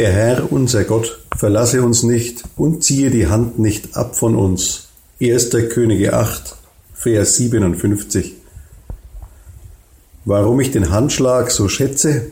Der 0.00 0.12
Herr, 0.12 0.50
unser 0.50 0.84
Gott, 0.84 1.18
verlasse 1.36 1.82
uns 1.82 2.04
nicht 2.04 2.44
und 2.56 2.82
ziehe 2.82 3.10
die 3.10 3.26
Hand 3.26 3.58
nicht 3.58 3.98
ab 3.98 4.16
von 4.16 4.34
uns. 4.34 4.88
1. 5.20 5.50
Könige 5.68 6.14
8, 6.14 6.56
Vers 6.94 7.36
57. 7.36 8.32
Warum 10.24 10.58
ich 10.58 10.70
den 10.70 10.88
Handschlag 10.88 11.50
so 11.50 11.68
schätze? 11.68 12.30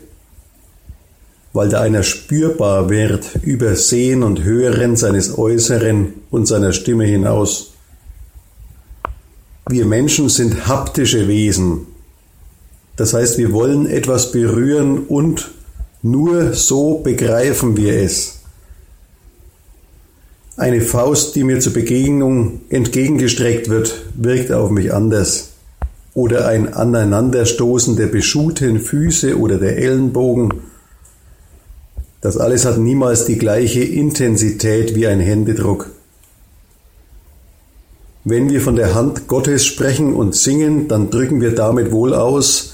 Weil 1.53 1.69
da 1.69 1.81
einer 1.81 2.01
spürbar 2.01 2.89
wird 2.89 3.35
über 3.43 3.75
Sehen 3.75 4.23
und 4.23 4.43
Hören 4.43 4.95
seines 4.95 5.37
Äußeren 5.37 6.15
und 6.31 6.47
seiner 6.47 6.73
Stimme 6.73 7.05
hinaus. 7.05 7.73
Wir 9.69 9.85
Menschen 9.85 10.27
sind 10.29 10.65
haptische 10.67 11.27
Wesen. 11.27 11.85
Das 12.95 13.13
heißt, 13.13 13.37
wir 13.37 13.53
wollen 13.53 13.85
etwas 13.85 14.31
berühren 14.31 15.05
und 15.05 15.51
nur 16.01 16.53
so 16.53 16.99
begreifen 16.99 17.75
wir 17.75 18.01
es. 18.01 18.39
Eine 20.55 20.81
Faust, 20.81 21.35
die 21.35 21.43
mir 21.43 21.59
zur 21.59 21.73
Begegnung 21.73 22.61
entgegengestreckt 22.69 23.69
wird, 23.69 24.03
wirkt 24.15 24.51
auf 24.51 24.71
mich 24.71 24.93
anders. 24.93 25.51
Oder 26.13 26.47
ein 26.47 26.73
Aneinanderstoßen 26.73 27.95
der 27.95 28.07
beschuhten 28.07 28.79
Füße 28.79 29.39
oder 29.39 29.57
der 29.57 29.77
Ellenbogen. 29.77 30.53
Das 32.21 32.37
alles 32.37 32.65
hat 32.65 32.77
niemals 32.77 33.23
die 33.23 33.37
gleiche 33.37 33.81
Intensität 33.81 34.95
wie 34.95 35.07
ein 35.07 35.21
Händedruck. 35.21 35.91
Wenn 38.25 38.49
wir 38.49 38.59
von 38.59 38.75
der 38.75 38.93
Hand 38.95 39.27
Gottes 39.27 39.65
sprechen 39.65 40.13
und 40.13 40.35
singen, 40.35 40.89
dann 40.89 41.09
drücken 41.09 41.39
wir 41.39 41.55
damit 41.55 41.91
wohl 41.93 42.13
aus, 42.13 42.73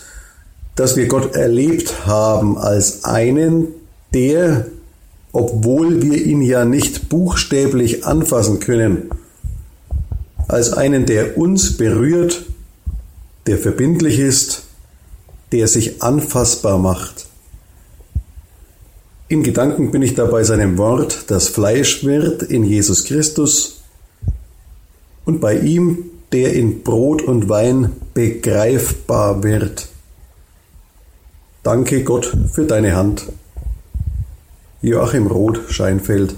dass 0.76 0.98
wir 0.98 1.08
Gott 1.08 1.36
erlebt 1.36 2.06
haben 2.06 2.58
als 2.58 3.06
einen, 3.06 3.68
der, 4.14 4.68
obwohl 5.32 6.02
wir 6.02 6.26
ihn 6.26 6.42
ja 6.42 6.66
nicht 6.66 7.10
buchstäblich 7.10 8.06
anfassen 8.06 8.60
können, 8.60 9.10
als 10.48 10.74
einen, 10.74 11.06
der 11.06 11.38
uns 11.38 11.78
berührt, 11.78 12.46
der 13.48 13.58
verbindlich 13.58 14.20
ist, 14.20 14.64
der 15.52 15.68
sich 15.68 16.02
anfassbar 16.02 16.78
macht. 16.78 17.28
In 19.28 19.44
Gedanken 19.44 19.92
bin 19.92 20.02
ich 20.02 20.14
dabei 20.14 20.44
seinem 20.44 20.78
Wort, 20.78 21.26
das 21.28 21.48
Fleisch 21.48 22.04
wird 22.04 22.44
in 22.44 22.64
Jesus 22.64 23.06
Christus, 23.06 23.82
und 25.24 25.42
bei 25.42 25.58
ihm, 25.58 26.12
der 26.32 26.54
in 26.54 26.84
Brot 26.84 27.24
und 27.24 27.50
Wein 27.50 27.94
begreifbar 28.14 29.44
wird. 29.44 29.88
Danke 31.66 32.04
Gott 32.04 32.32
für 32.52 32.66
deine 32.66 32.96
Hand. 32.96 33.24
Joachim 34.84 35.26
Roth 35.26 35.62
Scheinfeld 35.68 36.36